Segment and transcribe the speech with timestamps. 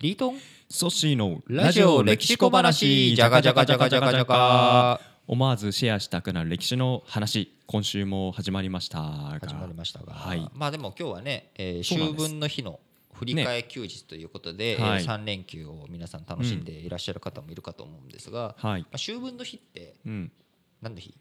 [0.00, 0.38] リートン？
[0.70, 3.14] ソッシーのラジオ歴史小話。
[3.14, 12.80] じゃがじゃがじゃがじゃがじゃが思わずシェアしたくなる歴史の話今週も始まりましたが始まりましたが、はいまあでも今日はね、えー秋分の日の
[13.12, 20.32] 振り替え休日ということで、えーはい3連休を皆さん楽しんでいらっしゃる方もいるかと思うんですが、はいまあ、秋分の日ってうん
[20.80, 21.14] 何の日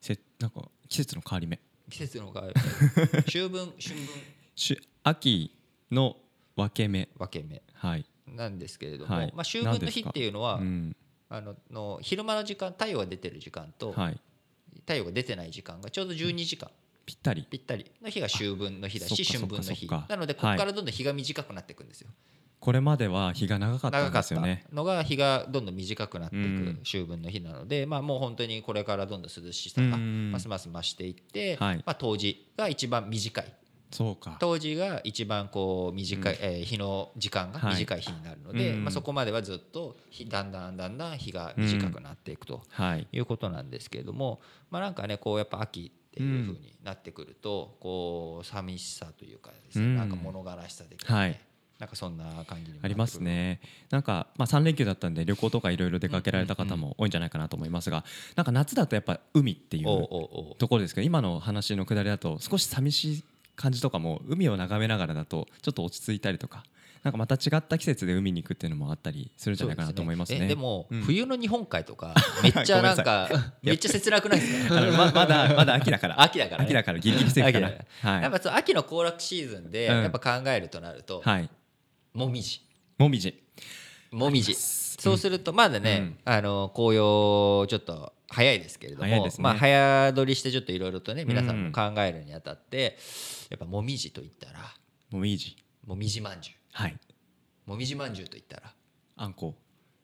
[0.00, 4.08] せなんか季節の変わり目季節の変わり目秋分春分
[4.56, 5.52] し秋
[5.92, 6.16] の
[6.56, 9.26] 分け目分け目はいなんですけれども、はい。
[9.34, 10.96] まあ、秋分の日っていうのは、うん。
[11.30, 14.20] あのの昼間の時間太陽が出てる時間と、はい。
[14.80, 16.70] 太陽が出てない時間がちょうど12時間。
[17.06, 17.46] ぴったり。
[17.48, 17.90] ぴったり。
[18.02, 19.86] の日が秋分の日だし春分の日。
[19.86, 22.08] なのでここからどんどん日が短くなっていくんですよ、
[22.60, 24.64] これまでは日が長かったんですよね。
[24.72, 26.76] のが日がどんどん短くなっていうん。
[26.76, 30.32] く秋分の日なので、まあ、もう本当にこれからどんどん涼しさがうん。
[30.32, 31.76] ますます増していって、はい。
[31.78, 33.54] まあ、冬至が一番短い
[33.90, 34.36] そうか。
[34.40, 38.84] 冬至が一番こう短い、えー日の時間が短い日になるので、はいうん。
[38.84, 43.06] まあ、そこまではずっと日だんだんだんだん日が短くなっていくとはい。
[43.12, 44.40] いうことなんですけれども、
[44.70, 49.96] まあ、なんかねこうやっぱ秋っていう風になってくると、こう寂しさというかですね、うん。
[49.96, 51.40] なんか物悲しさ的なね、はい。
[51.78, 53.60] なんかそんな感じありますね。
[53.90, 58.04] なんか、まあ、3連休だったんで旅行とかいろいろ出かけられた方も多いんじゃないかなと思いますが
[58.36, 63.24] なんか夏だとやっぱ海っていうところですけど今の話のくだりだと少し寂しい
[63.56, 66.64] 感じとかも海を眺めながらだとちょっと落ち着いたりとか
[67.04, 70.46] なんかまた違った季節で海に行くっていうのもあったりするんじゃないかなと思いますね。
[70.46, 71.02] えでも、うん。
[71.02, 73.28] 冬の日本海とか めっちゃなんか
[73.62, 74.74] めっちゃ切なくないですか？
[74.90, 76.20] ままだまだ秋だから。
[76.22, 76.64] 秋だからね。
[76.64, 78.22] 秋だからギリギリセーフはい。
[78.22, 80.02] やっぱその秋の行楽シーズンでうん。
[80.02, 81.50] やっぱ考えるとなると、はい。
[82.14, 82.62] もみじ。
[82.96, 83.38] もみじ。
[84.10, 84.54] もみじ。
[84.54, 89.30] そうするとまだね、あの紅葉ちょっと早いですけれども、ね。
[89.38, 92.98] まあ早撮りしてちょっといろいろとね皆さんも考えるにあたって、
[93.48, 94.74] やっぱもみじと言ったら
[95.10, 95.56] もみじ。
[95.86, 96.98] もみじまんじゅはい。
[97.66, 98.72] うもみじまんじゅうと言ったら
[99.16, 99.54] あんこ。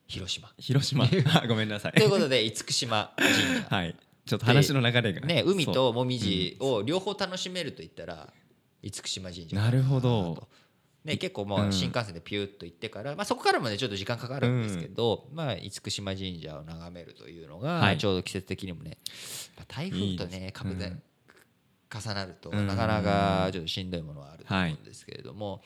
[0.06, 0.52] 広島。
[0.58, 1.04] 広島。
[1.34, 1.92] あごめんなさい。
[1.92, 3.28] ということで厳島神
[3.62, 3.66] 社。
[3.74, 3.96] はい。
[4.26, 5.20] ちょっと話の流れが。
[5.26, 8.32] ね海ともみじを両方楽しめると言ったら
[8.82, 10.34] 厳島神社かなるほど。
[10.34, 10.48] と
[11.04, 17.98] ね、結構もう新幹線でピューッと行ってから、まあ、そこからもねちょっと時間かかるんですけど、まあ、厳島神社を眺めるというのが、はい。
[17.98, 18.98] ちょうど季節的にもね
[19.56, 20.40] やっぱ台風といいね。
[20.40, 20.92] です株で
[21.92, 22.66] 重なるとうん。
[22.66, 25.62] なかなかちょっとしんどいものはあると思うんですけれども、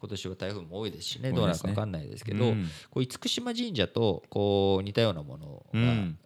[0.00, 2.66] 今年は台風も多いですしねどうなるか分かんないですけどうん。
[2.90, 6.18] こう厳島神社とこう似たようなものが、うん。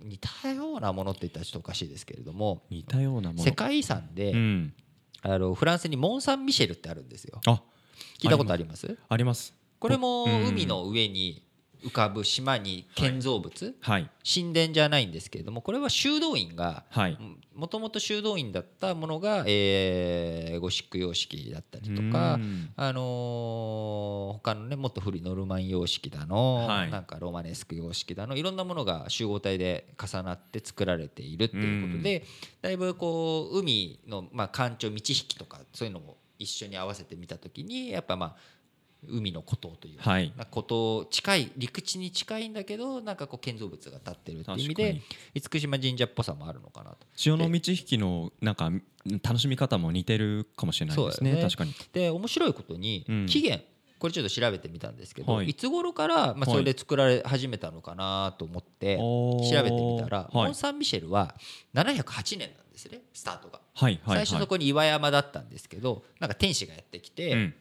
[0.00, 3.42] 似たようなものって言ったらちょっとおかしいですけれども似たようなもの。
[3.42, 4.74] 世界遺産で、うん。
[5.22, 7.40] あのフランスにモン・サン・ミシェルってあるんですよ。
[7.46, 7.62] あ
[8.18, 8.96] 聞いたことあります？
[9.08, 9.54] あります。
[9.78, 10.48] これもうん。
[10.48, 11.42] 海の上に
[11.84, 14.08] 浮かぶ島に建造物、はい。
[14.24, 17.18] 神殿じゃないんですけれどもこれは修道院がはい。
[17.56, 22.70] もともと修道院だったものが、えーゴシック様式だったりとかうん。
[22.76, 26.90] あのー他のねもっと古いノルマン様式だの、はい。
[26.92, 32.24] なんかロマネスク様式だのいろんなものが集合体で重なって作られているっていうことで、
[32.60, 38.36] だいぶこう海の、まあ、干潮満ち引きとかそういうのも一緒に合わせてみた時にやっぱまあ
[39.08, 40.32] 海の孤島というか、はい。
[40.50, 45.02] 孤島近い陸地に近いんだけどなんかこう建造物が建ってるっていう意味で
[45.34, 46.98] 厳島神社っぽさもあるのかなと。
[47.16, 48.70] 潮の満ち引きのなんか
[49.22, 51.32] 楽しみ方も似てるかもしれないですね。
[51.32, 51.42] ね。
[51.42, 51.74] 確かに。
[51.92, 53.26] で面白いことに、うん。
[53.26, 53.64] 起源
[54.02, 55.50] これちょっと調べてみたんですけど、はい。
[55.50, 60.34] い、つ頃から、まあ、それで作られ始めたのかなと思って調べてみたら、はい。
[60.34, 61.36] モン・サン・ミシェルは
[61.72, 63.60] 708年なんですねスタートが。
[63.74, 64.26] はいはいはい。
[64.26, 67.54] 最初そこに岩山だったんですけどなんか天使がやってきて、うん。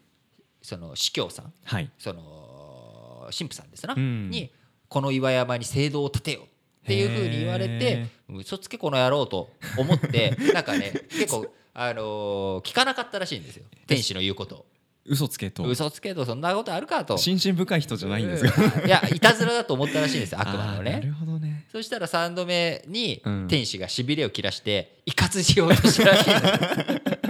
[0.63, 1.91] その司教さんはい。
[1.99, 4.31] その神父さんですな、うん。
[4.31, 4.51] に
[4.89, 6.47] この岩山に聖堂を建てようっ
[6.87, 14.65] ていうふうに言われてへ嘘つけこの野郎と思ってなんかね結構あのー聞かなかったらしいんですよ 天使の言うことを
[15.05, 15.63] 嘘つけと。
[15.63, 17.17] 嘘つけとそんなことあるかと。
[17.17, 21.65] 心身深い人じゃないんですかいやいたずらだと思ったらしいんですよ 悪魔のあーなるねほどね。
[21.71, 23.47] そしたら3度目にうん。
[23.47, 27.21] 天使がしびれを切らして威嚇しようとしたらしいんですよ。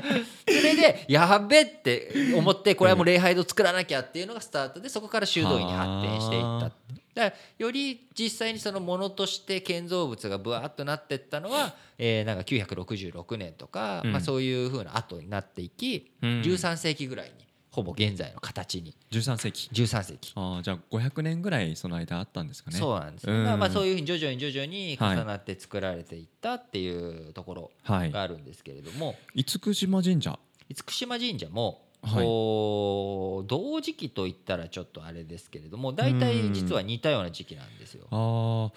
[0.62, 6.72] それでやっべって思ってこれはもう礼拝堂作らなきゃっていうのがスタートでそこから修道院に発展していった
[7.14, 14.12] だからより実際にそのものとして建造物がぶわっとなっていったのは、えーなんか966年とか、うん。
[14.12, 16.42] まあ、そういうふうな後になっていき、うん。
[16.42, 18.94] 13世紀ぐらいにほぼ現在の形に。
[19.12, 19.70] 13世紀。
[19.72, 20.34] 13世紀。
[20.36, 22.78] あーじゃあ500年ぐらいその間あったんですかね。
[22.78, 23.28] そうなんです。
[23.28, 23.44] ね、うん。
[23.46, 28.12] まあまあそういうふうに徐々に徐々に重なって作られていったっていうところはい。
[28.12, 30.38] があるんですけれども、厳島神社。
[30.68, 32.24] 厳島神社もはい。
[32.26, 38.08] こう同時期といったらちょっとあれですけれども大体実は似たような時期なんですよ。
[38.12, 38.72] あー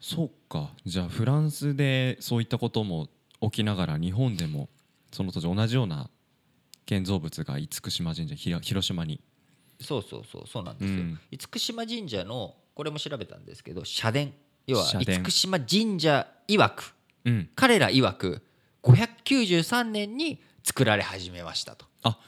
[0.00, 0.70] そうか。
[0.86, 3.08] じゃあフランスでそういったことも
[3.42, 4.68] 起きながら日本でも
[5.12, 6.08] その当時同じような
[6.88, 9.20] 建造物が厳島神社広島に。
[9.78, 11.20] そうそうそうそうなんですよ、うん。
[11.30, 14.30] 厳島神社のこれも調べたんですけど社殿。
[14.66, 16.94] 要は厳島神社曰く
[17.26, 17.50] うん。
[17.54, 18.42] 彼ら曰く
[18.82, 21.84] 593年に作られ始めましたと。
[22.02, 22.18] あ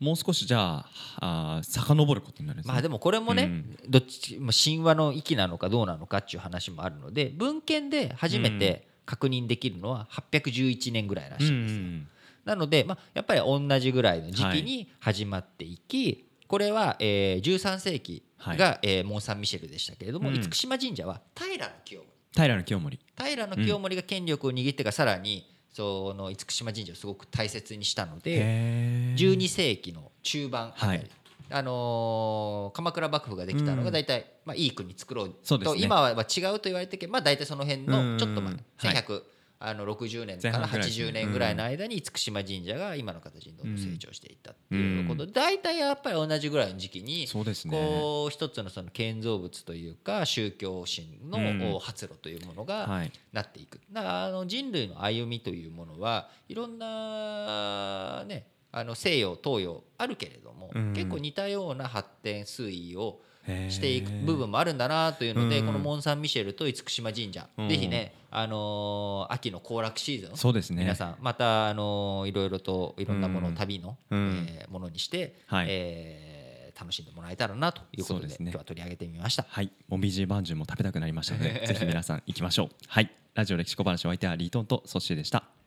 [0.00, 0.84] もう少しじゃ
[1.20, 2.72] ああー遡ることになるんですね。
[2.72, 3.78] まあでもこれもね、うん。
[3.88, 12.17] どっちまあ神話の域なのかどうなのかっていう話もあるので文献で初めて確認できるのは811年ぐらいらしいんですよ。
[12.48, 20.40] なので、まあ、やっぱり同じぐらいの時期に始まっていき、これは、えー、13世紀が、えーモン・サン・ミシェルでしたけれども、うん。
[20.40, 22.08] 厳島神社は平清盛。
[22.34, 22.98] 平清盛。
[23.18, 29.16] 平清盛が権力を握ってからさらにその厳島神社をすごく大切にしたのでへー。
[29.16, 31.10] 12世紀の中盤あたり、はい。
[31.50, 33.84] あのー鎌倉幕府ができたのうん。
[33.84, 35.78] が大体、まあ、いい国作ろうそうですね。
[35.80, 36.24] と今は違う
[36.54, 38.16] と言われてるけど、まあ、大体その辺うん。
[38.16, 39.04] のちょっと前はい。
[39.04, 39.22] 1100、
[39.60, 41.04] あの60年から前半ぐらいですね。
[41.08, 47.26] 80年ぐらいの間に厳島神社が今の形にどんどん成長していったっていうことで大体やっぱり同じぐらいの時期に
[47.68, 51.58] こう一つのその建造物というか宗教心うん。
[51.58, 53.12] の発露というものがはい。
[53.32, 53.80] なっていく。
[53.90, 60.92] だからあの人類の歩みというものはいろんなねあの西洋東洋あるけれども、うん。
[60.92, 63.20] 結構似たような発展推移を
[63.70, 65.66] していく部分もあるんだなというので、うん。
[65.66, 67.68] このモン・サン・ミシェルと厳島神社、うん。
[67.68, 70.82] ぜひね、あのー秋の行楽シーズンそうですね。
[70.82, 74.46] 皆さんまた、あのーいろいろといろんなものをうん旅の、うん。
[74.48, 75.66] えーものにして、はい。
[75.68, 76.38] えー
[76.78, 78.36] 楽しんでもらえたらなということでね。
[78.38, 79.44] 今日は取り上げてみました。
[79.48, 82.68] はい、もみじまんじゅうも食べたくなりましたので、 ぜひ皆さん行きましょう。
[82.86, 85.57] はい、ラジオ歴史小話お相手はリートンとソッシーでした。